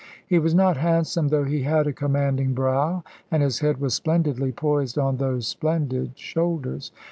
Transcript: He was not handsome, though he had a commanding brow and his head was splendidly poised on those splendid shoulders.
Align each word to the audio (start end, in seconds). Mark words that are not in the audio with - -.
He 0.25 0.39
was 0.39 0.55
not 0.55 0.77
handsome, 0.77 1.27
though 1.27 1.43
he 1.43 1.61
had 1.61 1.85
a 1.85 1.93
commanding 1.93 2.55
brow 2.55 3.03
and 3.29 3.43
his 3.43 3.59
head 3.59 3.79
was 3.79 3.93
splendidly 3.93 4.51
poised 4.51 4.97
on 4.97 5.17
those 5.17 5.45
splendid 5.45 6.17
shoulders. 6.17 6.91